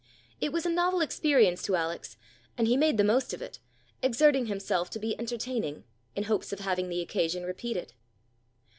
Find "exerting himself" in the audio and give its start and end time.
4.01-4.89